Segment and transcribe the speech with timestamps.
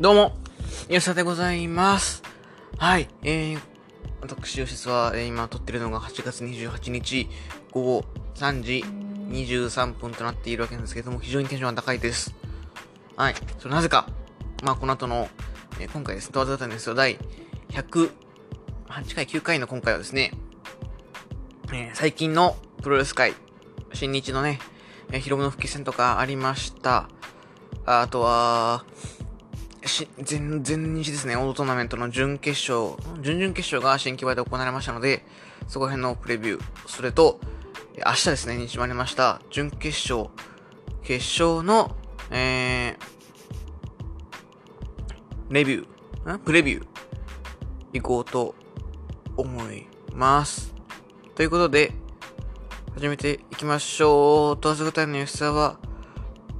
[0.00, 0.32] どうも、
[0.88, 2.22] 安田でございます。
[2.78, 3.60] はい、えー、
[4.22, 7.28] 私、吉津は、えー今撮ってるのが8月28日
[7.70, 8.04] 午後
[8.36, 8.82] 3時
[9.28, 12.34] 23分となっているわけなんですけども、非常にテンションが高いです。
[13.14, 14.08] はい、それなぜか、
[14.62, 15.28] まあ、この後の、
[15.78, 17.18] えー今回です、問わずだったんですよ、第
[17.68, 18.10] 108
[18.88, 20.32] 回、9回の今回はですね、
[21.74, 23.34] えー最近のプロレス界、
[23.92, 24.60] 新日のね、
[25.12, 27.10] えーヒロムの復帰戦とかありました。
[27.84, 28.86] あとは、
[29.90, 35.24] し全、全日ですね、オールトーナメントの準決勝、準々決勝が新規場で行われましたので、
[35.68, 37.40] そこら辺のプレビュー、それと、
[37.96, 40.30] 明日ですね、に決まりました、準決勝、
[41.02, 41.94] 決勝の、
[42.30, 46.86] えー、レビュー、んプレビュー、
[47.92, 48.54] 行こうと
[49.36, 50.74] 思います。
[51.34, 51.92] ということで、
[52.94, 54.60] 始めていきましょう。
[54.60, 55.89] トワズグタイムの吉沢は、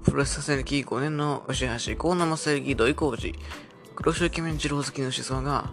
[0.04, 3.34] プロレスサセ歴5年の吉橋、河野正幸、土井浩二、
[3.94, 5.70] 黒潮イケメン二郎好きの思想が、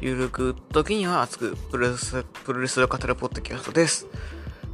[0.00, 4.06] ゆるく、時には熱く、プロレス、プロレスを語るポッドキャストです。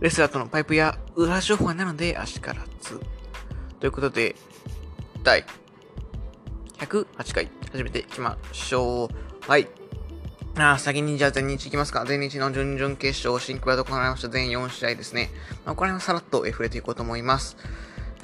[0.00, 3.00] レスラーとのパイプや裏情報なので、足からず。
[3.80, 4.36] ということで、
[5.22, 5.44] 第
[6.78, 9.08] 108回、始めていきましょ
[9.46, 9.50] う。
[9.50, 9.66] はい。
[10.56, 12.04] あ先にじゃあ全日いきますか。
[12.04, 15.30] 全日の準々決勝、新クバで行われました全4試合ですね。
[15.64, 17.56] まあ、これはさらっと触れていこうと思います。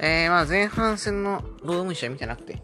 [0.03, 2.63] えー、まあ前半戦のどうでもいい試合見てなくて、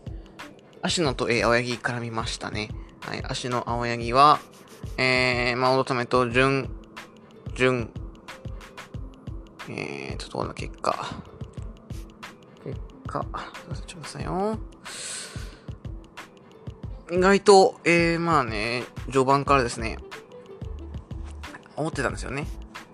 [0.81, 2.69] 足野と、えー青柳から見ましたね。
[3.01, 4.39] はい、足野青柳は、
[4.97, 6.67] えー、まあ、オートメと準、
[7.55, 7.91] 準、
[9.69, 11.23] えー、ちょっとこの結果。
[12.63, 13.25] 結果、
[13.85, 14.57] ちょっとさよ。
[17.11, 19.99] 意外と、えー、まあね、序盤からですね、
[21.75, 22.47] 思ってたんですよね。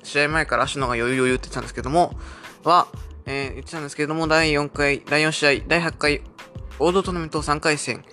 [0.03, 2.13] 試合前から足野が余裕余裕って言ってたんですけども、
[2.65, 2.87] は、
[3.25, 6.21] えー言ってたんですけれども、第4回、第4試合、第8回、
[6.79, 8.03] オールドトーナメント3回戦、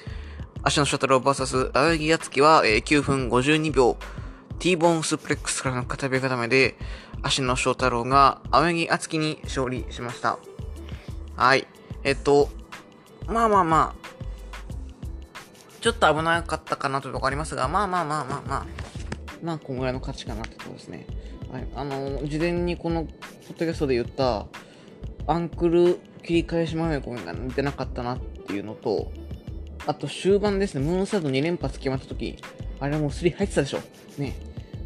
[0.63, 3.97] 足野翔太郎 VS 青柳敦樹は、えー9分52秒、
[4.59, 6.77] T ボーンスプレックスからの片手固めで、
[7.23, 10.39] 足野翔太郎が青柳敦樹に勝利しました。
[11.37, 11.67] はい。
[12.05, 12.49] えっと、
[13.27, 14.11] まあまあまあ、
[15.81, 18.67] ちょっと危なかったかなというところありますが、まあまあまあまあまあ、
[19.43, 21.07] まあ、こんぐらいの価値かなってところですね。
[21.51, 21.69] はい。
[21.75, 23.15] あの、事前にこの、ポッ
[23.51, 24.47] ドキャストで言った、
[25.31, 29.13] アンクル切り返し豆込みが出なかったなっていうのと、
[29.87, 32.37] あと終盤ですね、ムーンサード2連発決まった時、
[32.81, 33.79] あれはもう3入ってたでしょ。
[34.19, 34.35] ね。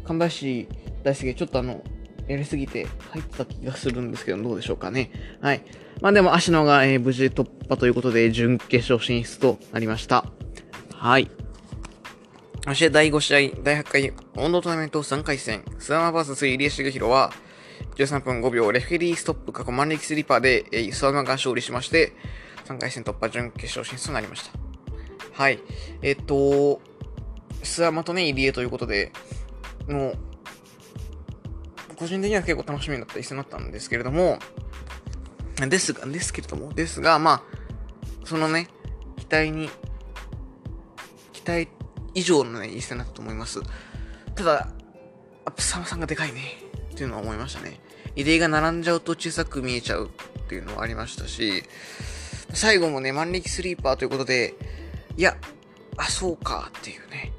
[0.05, 0.67] 神林
[1.03, 1.81] 大輔、ちょっとあの、
[2.27, 5.09] やりすぎて入ってた気がするんですけど、どうでしょうかね。
[5.41, 5.63] はい。
[5.99, 10.25] まあでも、足野が、えー無事突破ということで、準決勝進出となりました。
[10.91, 11.27] はい。
[12.65, 17.33] そして第5試合、第8回、温度トーナメント3回戦、スワマ VS 入江茂弘は、
[17.95, 22.13] 13分5秒、レフェリーストップ過去万力スリーパーで、えー、スワマが勝利しまして、
[22.65, 24.51] 3回戦突破準決勝進出となりました。
[25.31, 25.59] はい。
[26.01, 26.81] えっと、
[27.63, 29.11] スワマとね、入江ということで、
[29.87, 30.17] もう、
[31.95, 34.39] 個人的には結構楽しみになった一戦だったんですけれども、
[35.55, 37.43] ですが、ですけれども、ですが、まあ、
[38.25, 38.67] そのね、
[39.17, 39.69] 期待に、
[41.31, 41.69] 期待
[42.13, 43.61] 以上のね、一戦だったと思います。
[44.35, 44.67] ただ、や
[45.49, 46.41] っぱサマさんがでかいね、
[46.91, 47.79] っていうのは思いましたね。
[48.15, 51.63] 入江が並んじゃうと小さく見えちゃうっていうのはありましたし、
[52.53, 54.53] 最後もね、万力スリーパーということで、
[55.17, 55.37] いや、
[55.97, 57.31] あ、そうかっていうね。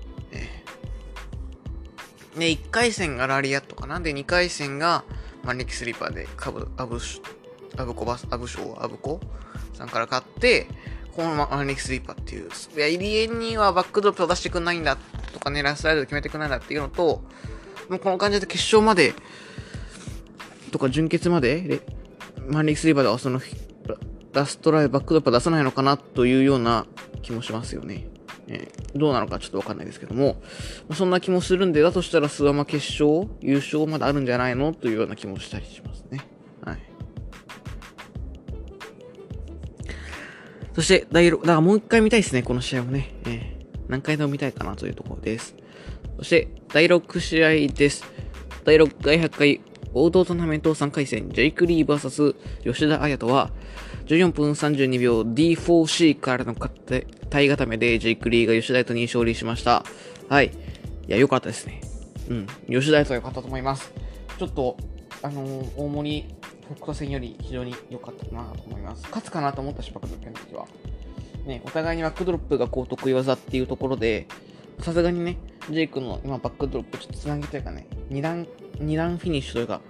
[2.37, 3.99] ね、1回戦がラリアットかな？
[3.99, 5.05] で、2回戦が
[5.43, 7.23] 万力スリーパーで、カブ、アブシ、
[7.79, 9.21] アブコバス、アブショー、アブコ
[9.73, 10.67] さんから買って、
[11.15, 12.51] この万力スリーパーっていう。
[12.77, 14.99] いや、入江にはバックドロップを出してくんないんだ
[15.33, 17.23] とかね、ラストライドで決めてくんないんだっていうのと、
[17.89, 19.15] もうこの感じで決勝まで、
[20.77, 21.81] とか準決まで、
[22.49, 23.41] 万力スリーパーではその、
[24.33, 26.87] ラストライバックドップは出さないのかなというような
[27.23, 28.09] 気もしますよね。
[28.49, 30.41] えーどうなのかちょっとわかんないですけども、
[30.89, 36.21] まあそんな気もするんで、だとしたらスワマ決勝、優勝まだあるんじゃないのというような気もしたりしますね。
[36.65, 36.79] はい。
[40.75, 43.15] そして、第6、だからもう一回見たいですね、この試合をね。
[43.27, 43.57] えー
[43.89, 45.55] 何回でも見たいかなというところです。
[46.19, 48.05] そして、第6試合です。
[48.65, 49.61] 第6、第8回、
[49.97, 52.35] 王道トーナメント3回戦、ジェイク・リー VS
[52.65, 53.51] 吉田彩斗は、
[54.05, 59.85] 14分32秒 D4C からの体固めで、ジェイク・リーが吉田彩斗に勝利しました。
[60.29, 60.49] はい。
[60.49, 60.51] い
[61.09, 61.81] や、良かったですね。
[62.29, 62.47] うん。
[62.69, 63.91] 吉田彩斗良かったと思います。
[64.39, 64.77] ちょっと、
[65.23, 66.25] あのー大森
[66.67, 69.05] 北斗戦より非常に良かったなと思います。
[69.05, 70.67] 勝つかなと思ったし、バックドロップの時は。
[71.47, 74.27] ね、お互いにバックドロップがこう得意技っていうところで、
[74.81, 75.39] さすがにね、
[75.71, 78.47] ジェイクの今バックドロップちょっとつなげというかね、2段、
[78.79, 79.81] 二段フィニッシュというか、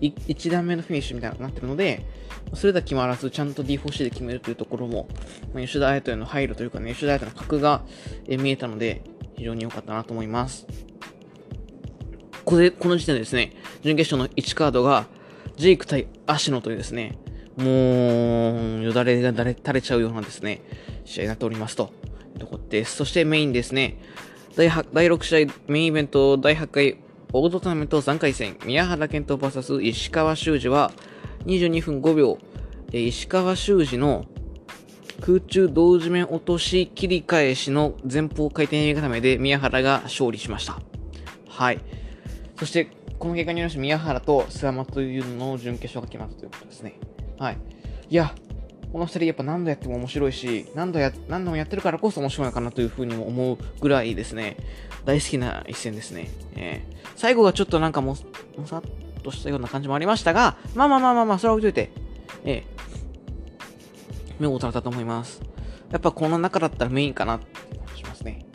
[0.00, 2.06] 1段目のフィニッシュみたいになってるので、
[2.54, 5.08] それでは決まらず、ちゃんと D4C で決めるというところも、
[5.52, 7.84] まあ、吉田彩斗への配慮というかね、吉田彩斗の格が
[8.26, 9.02] 見えたので、
[9.36, 10.66] 非常に良かったなと思います。
[12.44, 13.52] これ、この時点でですね、
[13.82, 15.06] 準決勝の1カードが、
[15.56, 17.18] ジェイク対アシノというですね、
[17.56, 20.62] もう、よだれが垂れちゃうようなですね、
[21.04, 21.92] 試合になっておりますと
[22.38, 22.96] とこです。
[22.96, 23.98] そしてメインですね、
[24.58, 26.98] 第第6試合メインイベント第8回
[27.32, 30.90] オートトーナメント3回戦、宮原健人 VS 石川修司は
[31.44, 32.38] 22分5秒、
[32.92, 34.24] 石川修司の
[35.20, 40.80] 空中同時面落とし切り返しの前方回転固めで宮原が勝利しました。
[41.48, 41.78] はい。
[42.58, 42.88] そして、
[43.20, 46.98] この結果によりまして宮原と須山というのの準決勝が決まったということですね。
[47.38, 47.58] はい。
[48.10, 48.34] いや、
[48.92, 54.56] この2人やっぱ何度やっても面白いし、何度や、何度もやってるからこそ面白いのかなというふうにも思うぐらいですね、
[55.04, 56.30] 大好きな一戦ですね。
[56.56, 58.16] えー、最後がちょっとなんかも、
[58.56, 58.82] もさっ
[59.22, 61.90] としたような感じもありましたが、まあまあまあまあまあ、それは置いといて、
[62.44, 65.42] ええー、見事だったと思います。
[65.90, 68.46] やっぱこの中だったらメインかなって感じしますね。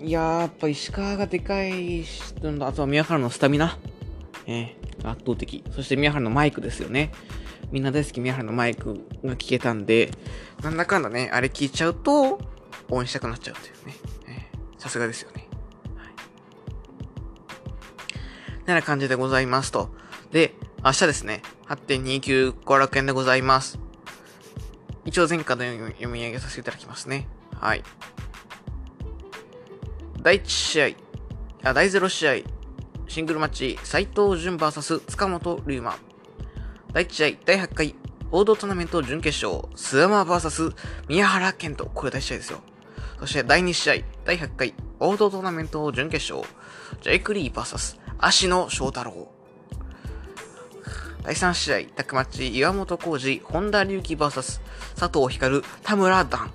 [0.00, 3.78] いやー、やっぱ石川がでかいし、あとは宮原のスタミナ。
[4.46, 5.62] えー、圧倒的。
[5.70, 7.12] そして宮原のマイクですよね。
[7.70, 8.94] みんな大好き宮原のマイク
[9.24, 10.10] が聞けたんで、
[10.62, 12.38] なんだかんだね、あれ聞いちゃうと、
[12.90, 14.08] 応援したくなっちゃうというね。
[14.78, 15.46] さすがですよね。
[15.96, 16.12] はい。
[18.66, 19.90] なな感じでございますと。
[20.30, 20.54] で、
[20.84, 23.78] 明日ですね、8.29後楽園でございます。
[25.04, 27.28] 一応前回の読み上げさせていただきますね。
[27.54, 27.82] はい。
[30.22, 30.86] 第1試合、
[31.64, 32.34] あ第0試合、
[33.08, 36.07] シングルマッチ、斎藤潤 VS 塚本龍馬。
[36.92, 37.94] 第1試合、第8回、
[38.30, 40.74] 王道トーナメント準決勝、スーマー VS
[41.06, 41.84] 宮原健人。
[41.84, 42.60] これ第1試合ですよ。
[43.20, 43.94] そして第2試合、
[44.24, 46.48] 第8回、王道トーナメント準決勝、
[47.02, 49.28] ジェイク・リー VS 足野翔太郎。
[51.24, 54.60] 第3試合、タックマッチ、岩本浩二、本田隆起 VS
[54.96, 56.50] 佐藤光、田村段。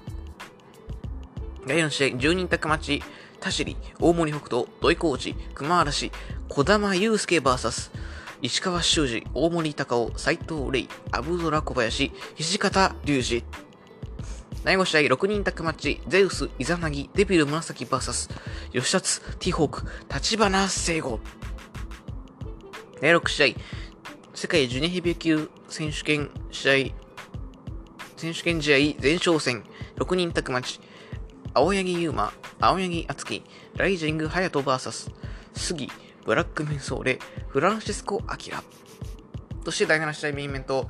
[1.68, 3.04] 第4試合、10人タックマッチ、
[3.40, 6.12] 田尻、大森北斗、土井浩二、熊嵐、
[6.50, 7.92] 小玉祐介 VS
[8.44, 13.44] 石川修司、大森隆夫、斎藤玲、アブドラ小林、土方隆二。
[14.66, 18.30] 第5試合6人タッグマッチ、ゼウス、イザナギ、デビル、紫 VS、
[18.74, 21.22] 吉達、ティーホーク、立花聖吾。
[23.00, 23.56] 第6試合、
[24.36, 26.74] 世界ジュニアヘビー級選手権試合、
[28.18, 29.64] 選手権試合前哨戦、
[29.96, 30.82] 6人タッグマッチ、
[31.54, 33.44] 青柳優馬、青柳敦樹、
[33.78, 35.12] ライジング隼人 VS、
[35.54, 35.90] 杉、
[36.26, 38.64] ブラックメンソーレ、フランシスコ・アキラ。
[39.66, 40.90] そして第7試合メインイベント、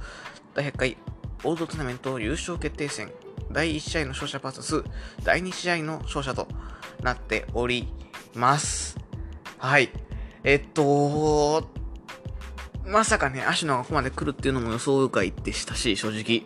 [0.54, 0.98] 第100回
[1.44, 3.12] オールドトーナメント優勝決定戦、
[3.52, 4.86] 第1試合の勝者 VS
[5.24, 6.48] 第2試合の勝者と
[7.02, 7.88] なっており
[8.34, 8.98] ます。
[9.58, 9.90] はい。
[10.44, 11.70] えっと、
[12.86, 16.44] まさかね、アシュノがここまで来るっていうのも予想外でしたし、正直。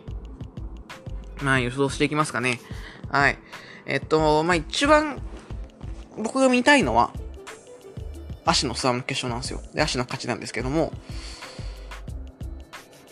[1.42, 2.60] まあ予想していきますかね。
[3.10, 3.38] はい。
[3.86, 5.20] えっと、まあ一番
[6.16, 7.12] 僕が見たいのは、
[8.48, 9.60] 足のスワム決勝なんですよ。
[9.74, 10.92] で、足の勝ちなんですけども、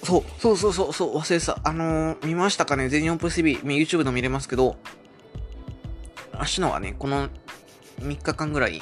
[0.03, 1.59] そう、そうそうそう、そう忘れてた。
[1.65, 2.88] あのー、見ましたかね？
[2.88, 4.77] 全日本プレス TV、YouTube で見れますけど、
[6.33, 7.29] 足のはね、この
[8.00, 8.81] 3日間ぐらい、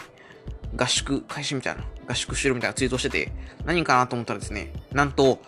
[0.76, 3.32] 合宿開始みたいな、合宿してるみたいなツイートしてて、
[3.64, 5.40] 何かなと思ったらですね、なんと、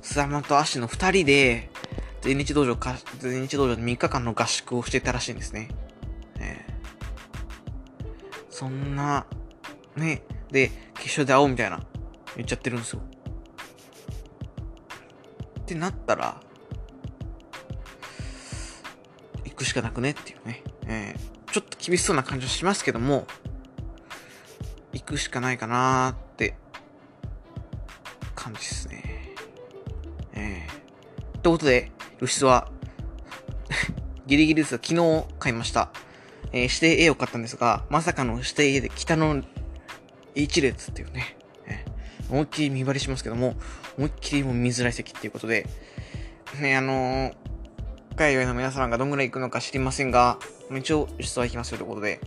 [0.00, 1.70] スワマと足の2人で、
[2.22, 5.68] 全日道場か、全日道場で3日間の合宿をしてたらしいんですね。
[6.38, 9.26] えー、そんな、
[9.96, 11.82] ね、で、決勝で会おうみたいな、
[12.36, 13.02] 言っちゃってるんですよ。
[15.60, 16.40] ってなったら、
[19.44, 20.62] 行くしかなくねっていうね。
[20.86, 23.26] えー、ちょっと厳しそうな感じはしますけども、
[24.92, 26.54] 行くしかないかなーって
[28.34, 29.34] 感じですね。
[30.32, 31.38] えー。
[31.38, 32.70] ってことで、露出は
[34.26, 35.90] ギリギリですが、昨日買いました。
[36.52, 39.42] えー、指定 A を買ったんですが、まさかの指定 A で北の
[40.34, 41.36] 一列っていうね、
[42.32, 43.54] 思いっきり見張りしますけども、
[43.98, 45.66] 思いっきりもう見づらい席っていうことで、
[46.60, 47.34] ね、あのー、
[48.16, 50.38] 海外の皆様がどんぐらい行くのか知りませんが、
[50.74, 52.20] 一応、出は行きますよということで、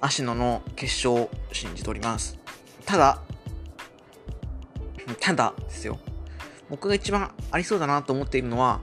[0.00, 2.38] 芦野の決勝を信じております。
[2.86, 3.20] ただ、
[5.20, 5.98] ただですよ。
[6.70, 8.80] 僕が一番ありそうだなと思っているのは、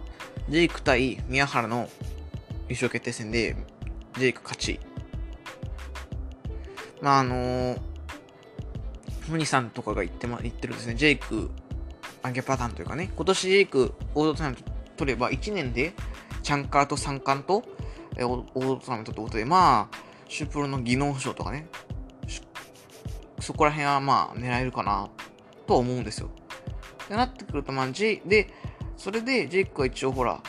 [0.47, 1.89] ジェイク対宮原の
[2.67, 3.55] 優勝決定戦で、
[4.17, 4.79] ジェイク勝ち。
[7.01, 7.79] まあ、あのー、
[9.31, 11.49] ムニさんとかが言って,、ま、言ってるですね、ジェイク
[12.23, 14.63] 上げパターンというかね、今年ジェイクオードトーナメント
[14.97, 15.93] 取れば1年で
[16.43, 17.63] チャンカーと三冠と
[18.17, 21.67] えオードトーナメントってことで、まあ、シュプロの技能賞とかね、
[23.39, 25.09] そこら辺はまあ狙えるかな
[25.65, 26.29] とは思うんですよ。
[27.05, 28.53] ってなってくると、まあ、J、で、
[28.97, 30.41] それでジェイクは一応ほら、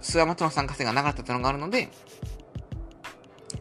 [0.00, 1.88] スアマとの参加性がなかったっていうのがあるので、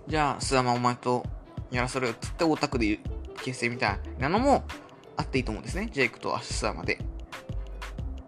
[0.07, 1.23] じゃあ、スアマお前と
[1.71, 2.99] やらせろよっつってオタクで
[3.43, 4.63] 結成みたいなのも
[5.17, 5.89] あっていいと思うんですね。
[5.91, 6.99] ジェイクとアシスアマで。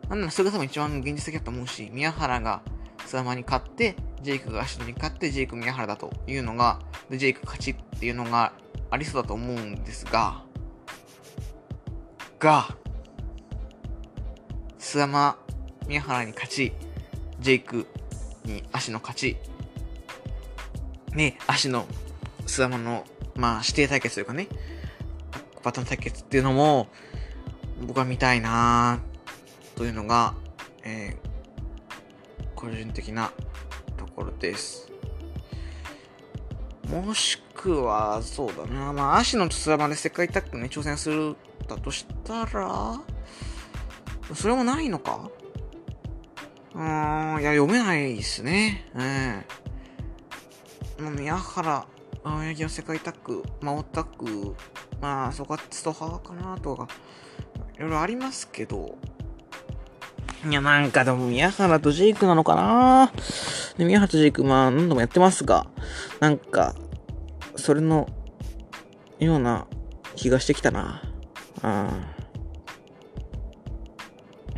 [0.10, 2.62] なんならそれが多分一番現実的だと思うし、宮原が
[3.06, 6.80] スアマに勝って、ジェイクがアシドに勝って、ジェイク宮原だというのが、
[7.10, 8.54] で、ジェイク勝ちっていうのが
[8.92, 10.44] ありそうだと思うんですが、
[12.40, 12.76] が、
[14.78, 15.38] スアマ、
[15.88, 16.74] 宮原に勝ち、
[17.40, 17.88] ジェイク
[18.44, 19.38] に足の勝ち、
[21.14, 21.86] ね、足の
[22.46, 23.06] スアマの、
[23.36, 24.48] まあ、指定対決というかね、
[25.66, 26.90] パターン対決っていうのも、
[27.88, 29.00] 僕は見たいな
[29.76, 30.36] というのが、
[30.84, 33.32] えー、個人的な
[33.98, 34.92] ところです。
[36.88, 38.94] もしくは、そうだな。
[38.94, 41.36] まあ、足のとスラバで世界タッグに挑戦する
[41.68, 43.02] だとしたら、
[44.36, 45.32] それもないのか？
[46.76, 48.88] うーん、いや、読めないですね。
[48.96, 49.44] え
[51.00, 51.10] えー。
[51.10, 51.88] 宮原、
[52.24, 54.56] 青柳の世界タッグ、まあ、オタク、
[55.06, 56.88] まあ、そこはストハーかなとか、
[57.76, 58.98] いろいろありますけど、
[60.50, 63.12] いや、なんかでも宮原とジェイクなのかな
[63.78, 65.68] で、宮原とジェイク、まあ何度もやってますが、
[66.20, 66.74] なんか、
[67.56, 68.10] それの
[69.20, 69.68] ような
[70.16, 71.04] 気がしてきたな。
[71.62, 71.68] う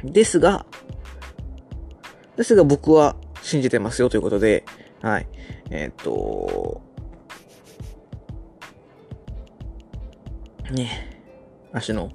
[0.07, 0.13] ん。
[0.13, 0.65] ですが、
[2.37, 4.63] ですが僕は信じてますよということで、
[5.01, 5.27] はい。
[5.71, 6.86] えっ、ー、と、
[10.71, 11.19] ね、
[11.73, 12.11] 足の、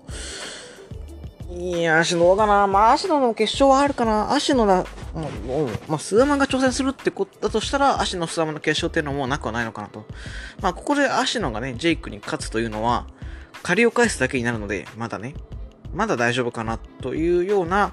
[1.50, 2.66] いや、足のどうかな。
[2.66, 4.32] まあ、足野の決勝はあるかな。
[4.32, 4.86] 足野だ、
[5.46, 10.06] もう、まあ、スーマンが挑戦するってことだとしたら、足野スーマンの決勝っていうのはもうなくはないのかなと。
[10.60, 13.06] まあ、ここで足野がね、ジェイクに勝つというのは、
[13.62, 15.34] 借りを返すだけになるので、まだね、
[15.92, 17.92] まだ大丈夫かなというような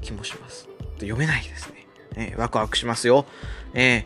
[0.00, 0.68] 気もします。
[1.00, 1.86] 読めないですね。
[2.14, 3.26] えー、ワクワクしますよ。
[3.74, 4.04] えー、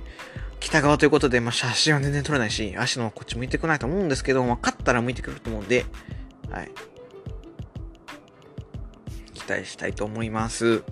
[0.60, 5.84] 北側ということで、まあ、写真は全然撮れないし、足のこっち向いてこないと思うんですけど、まあ、勝ったら向いてくると思うんで、
[6.50, 6.70] はい。
[9.34, 10.82] 期待したいと思います。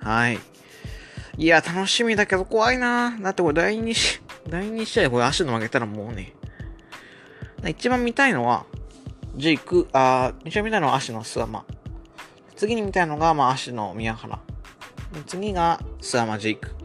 [0.00, 0.38] はい。
[1.36, 6.34] いや、楽しみだけど怖いなだってこれ第2試合、 第2試合これ足の負けたらもうね。
[7.66, 8.66] 一番見たいのは、
[9.36, 11.64] ジェイク、あ一番見たいのは足のスワマ。
[12.56, 14.40] 次に見たいのが、まあ、足の宮原。
[15.26, 16.77] 次がスワマジェイク。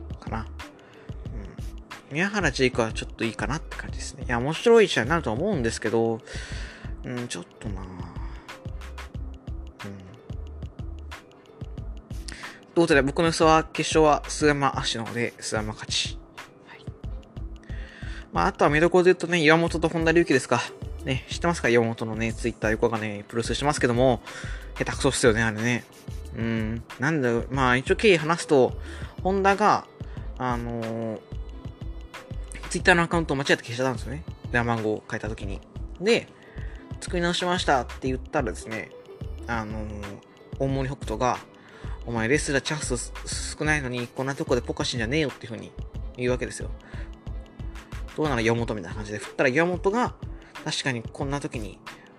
[2.14, 4.24] 宮原ジェイクはちょっといいかなって感じですね。
[4.26, 6.22] いや、面白い試合になると思うんですけど、
[7.04, 7.82] うん、ちょっとな
[12.74, 16.18] ということで、僕の予想は、決勝は、菅山足の方で、菅山勝ち。
[16.68, 16.86] はい。
[18.32, 20.62] まあ、あとは見どころで言うとね、岩本と本田隆起ですか。
[21.04, 21.70] ね、知ってますか？
[21.70, 24.22] 岩本のね、ツイッター横がね、プロレスしてますけども、
[24.78, 25.84] 下手くそっすよね、あれね。
[26.36, 26.84] うん。
[27.00, 28.80] なんだ、まあ、一応経緯話すと、
[29.22, 29.86] 本田が、
[30.40, 31.20] あのー、
[32.74, 34.24] ツイッターのアカウントを間違って消しちゃったんですよね。
[34.52, 35.62] 電話番号を変えた時に。
[36.02, 36.28] で、
[37.02, 38.90] 作り直しましたって言ったらですね、
[39.46, 40.20] あのー、
[40.58, 41.38] 大森北斗が、
[42.08, 43.14] お前レスラーチャンス
[43.60, 45.72] 少ないのに、こんなとこでポカしんじゃねえよっていう風に
[46.18, 46.72] 言うわけですよ。
[48.18, 50.16] どうなら岩本みたいな感じで振ったら岩本が、
[50.66, 51.78] 確かにこんな時に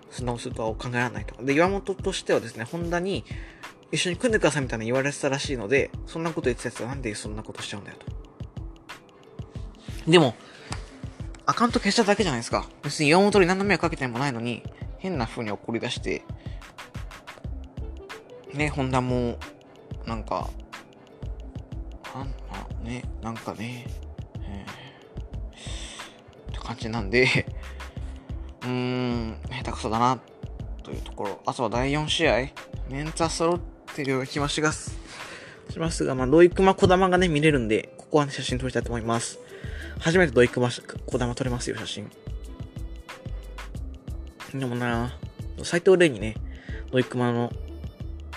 [0.09, 1.43] そんなことするとは考えられないと。
[1.43, 3.25] で、岩本としてはですね、ホンダに
[3.91, 8.14] 一緒に組んでくださいみたいな言われてたらしいので、そんなこと言ってたやつはなんでそんなことしちゃうんだよと。
[10.07, 10.35] でも、
[11.47, 12.67] アカウント消しただけじゃないですか。
[12.83, 14.63] 別に岩本に何の迷惑かけてもないのに、
[14.99, 16.23] 変な風に怒り出して、
[18.53, 19.37] ね、ホンダも
[20.05, 20.49] なんか、
[22.13, 22.37] なんだ
[22.83, 23.87] ね、なんかね、
[24.41, 27.27] えー、って感じなんで
[28.63, 30.19] うーん、下手くそだな、
[30.83, 31.41] というところ。
[31.45, 32.35] あとは第4試合、
[32.89, 33.59] メンツァ揃っ
[33.95, 34.97] てるような気もします。
[35.71, 39.39] しますが、まあ、ドイクマ、小玉がね、見れるんで、ここはね、写真撮りたいと思います。
[39.99, 42.11] 初めてドイクマ、小玉撮れますよ、写真。
[44.53, 45.17] でもな、
[45.63, 46.35] 斎藤玲にね、
[46.91, 47.51] ドイクマの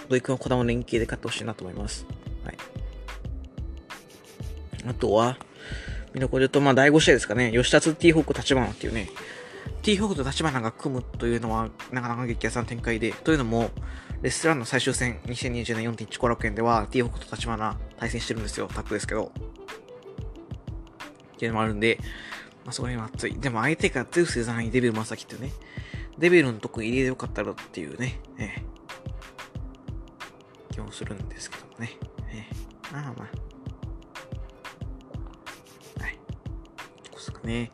[0.08, 2.06] 土井くんは小玉連携で勝ってほしいなと思います。
[2.44, 2.56] はい。
[4.88, 5.36] あとは、
[6.14, 7.52] 見どころで言うと、まあ、第5試合ですかね。
[7.52, 9.10] 吉田と T ホーク立花っていうね、
[9.82, 13.70] T ホークと立花が組むというのは、なかなか激アツな展開で、というのも、
[14.22, 18.68] レストランの最終戦、2020年4.1後楽園では、T ホークと立花対戦してるんですよ。
[18.68, 19.30] タップですけど。
[21.38, 21.98] っていうのもあるんで、
[22.64, 23.40] まあ、そこら辺は熱い。
[23.40, 25.52] でも相手がゼウスデザインデビルマサキってね、
[26.18, 28.62] デビルのとこ入れてよかったらっていうね、ええ
[30.72, 31.92] 気もするんですけどね。
[32.32, 33.28] えー、まあま
[35.98, 36.02] あ。
[36.02, 36.18] はい。
[37.12, 37.70] こすかね。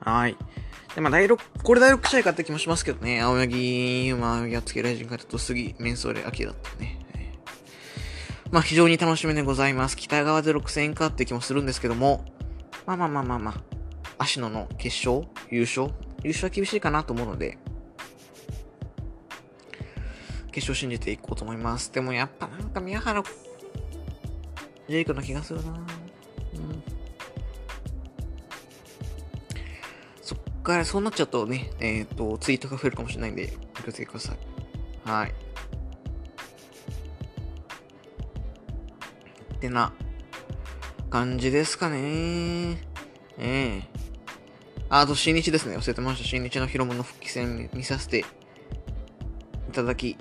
[0.00, 0.36] はい。
[0.94, 3.20] で、まあ、第6、これ第6試合かって気もしますけどね。
[3.20, 7.00] 青柳、まあ、やっつけライジン勝と杉、メンソーレ、アキだったね。
[8.52, 9.96] まあ、非常に楽しみでございます。
[9.96, 12.24] 北側で6戦かって気もするんですけども、
[12.86, 13.54] まあまあまあまあまあ、
[14.18, 15.26] 芦野の決勝？
[15.50, 15.90] 優勝？
[16.22, 17.58] 優勝は厳しいかなと思うので、
[20.52, 21.92] 決勝信じていこうと思います。
[21.92, 23.22] でもやっぱなんか宮原、
[24.88, 25.82] ジェイクの気がするなうん。
[30.22, 34.38] そっからそうなっちゃうとね、えっ、ー、と、ツイートが増えるかもしれないんで、お気をつけください。
[35.10, 35.30] はい。
[39.56, 39.92] ってな
[41.10, 42.78] 感じですかね。
[43.38, 43.82] ええ
[44.88, 45.76] あ、あと、新日ですね。
[45.76, 46.28] 忘れてました。
[46.28, 48.20] 新日のヒロムの復帰戦見させて
[49.68, 50.16] いただき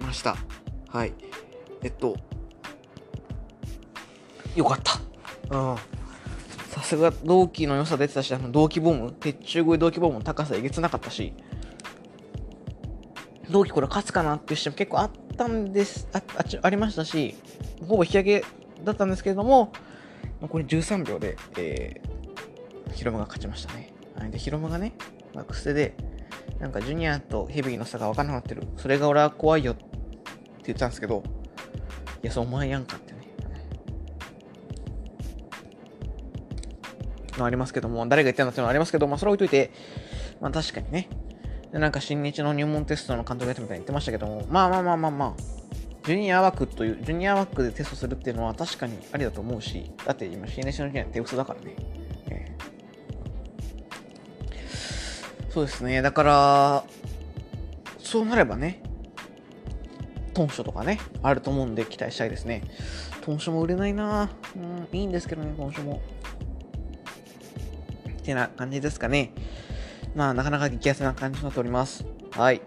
[0.00, 0.36] ました。
[0.88, 1.12] はい。
[1.82, 2.16] えっと、
[4.54, 5.00] よかった。
[5.56, 5.76] うん。
[6.68, 11.34] さすが同期の良さ出てたし、あの同期ボム、鉄柱越え同期ボムの高さえげつなかったし、
[13.50, 17.36] 同期これ勝つかなっていうシーンも結構あったんです、ああありましたし、
[17.86, 18.44] ほぼ引き上げ
[18.84, 19.72] だったんですけれども、
[20.48, 23.92] これ13秒で、えー、ヒロムが勝ちましたね。
[24.16, 24.92] はい、で、ヒロムがね、
[25.34, 25.94] まあ、癖で、
[26.58, 28.66] なんかジュニアとヘビーの差が分からなくなってる。
[28.76, 29.84] それが俺は怖いよって
[30.66, 31.22] 言ったんですけど、
[32.22, 33.22] いや、そうお前やんかってね。
[37.38, 39.70] のありますけども、誰が言ってんだっていうのはありますけど、まあそれ置いといて、
[40.40, 41.08] まあ確かにね。
[41.72, 45.51] なんか新日の入門テストの監督やったみたいに言ってましたけども、まあまあまあまあまあ、
[46.04, 51.76] ジュニア枠という、ジュニア枠でテストするっていうのは確かにありだと思うし、だって今 CNC のジュニア手薄だからね。
[55.52, 56.00] そうですね。
[56.00, 56.84] だから、
[57.98, 58.82] そうなればね、
[60.32, 62.62] トンショとかね、あると思うんで期待したいですね。
[63.20, 66.00] トンショも売れないなうん、いいんですけどね、トンショも。
[68.08, 69.34] ってな感じですかね。
[70.14, 72.06] まあ、なかなか激安な感じになっております。
[72.30, 72.62] はい。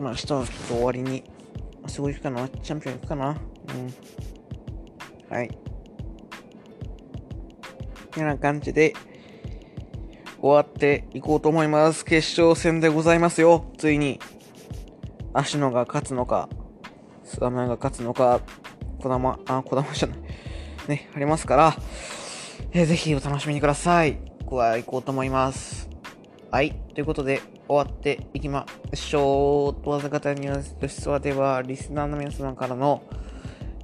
[0.00, 1.22] まあ、明日はちょっと終わりに
[1.86, 3.36] すごい行くかなチャンピオン行くかなうん。
[5.34, 5.50] はい。
[8.12, 8.92] てな感じで、
[10.40, 12.04] 終わっていこうと思います。
[12.04, 13.72] 決勝戦でございますよ。
[13.78, 14.20] ついに。
[15.34, 16.48] 芦野が勝つのか、
[17.24, 18.40] 須田が勝つのか、
[18.98, 20.18] 児玉、あ、児玉じゃない。
[20.88, 21.76] ね、ありますから、
[22.72, 24.16] えー、ぜひお楽しみにください。
[24.40, 25.81] ここは行こうと思います。
[26.52, 26.74] はい。
[26.94, 29.82] ということで、終わっていきましょう。
[29.82, 33.02] とわざ方ニュースと質はでは、リスナーの皆様からの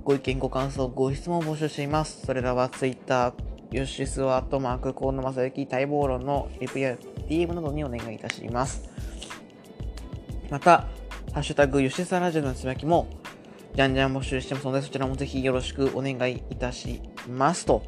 [0.05, 2.27] ご意見、ご感想、ご質問を募集しています。
[2.27, 3.33] それらは Twitter、
[3.71, 6.95] ヨシスワットマーク、河野正幸、待望論のリプや
[7.27, 8.91] DM などにお願いいたします。
[10.51, 10.85] また、
[11.33, 13.09] ハッシュタグ、ヨシスワラジオのつぶやきも、
[13.75, 17.65] じゃんじゃん募集してますので、そちらもぜひよろしくお願いいたします。
[17.65, 17.83] と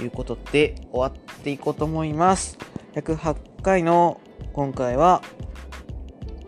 [0.00, 2.56] いうことで、終わっていこうと思います。
[2.94, 4.20] 108回の
[4.52, 5.22] 今回は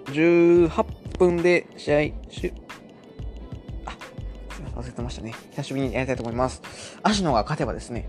[0.04, 1.96] 18分で試合
[2.30, 2.52] 終、
[3.86, 3.90] あ、
[4.54, 5.34] すみません、忘れてましたね。
[5.50, 6.62] 久しぶりにやりたいと思います。
[7.02, 8.08] 芦野が勝てばですね、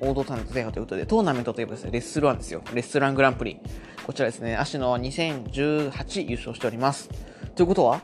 [0.00, 2.62] 王道タレント制覇ということで、トーナメントといえばですね、レッスルワンですよ。
[2.74, 3.60] レッスルワングランプリ。
[4.04, 7.08] こちらですね、芦野は2018優勝しております。
[7.54, 8.00] ということは、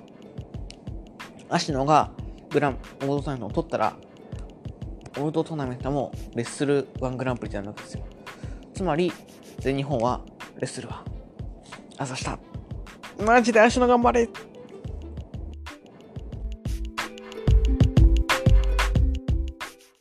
[1.48, 2.12] 芦野が
[2.50, 3.96] グラン、王道タレントを取ったら、
[5.18, 8.05] 王道トーナメントもレッスルワングランプリってなるわけですよ。
[8.72, 9.12] つまり、
[9.61, 10.23] 全日本は
[10.59, 11.05] レッスルは。
[11.99, 12.38] あざした。
[13.23, 14.29] マジで明日の頑張れ。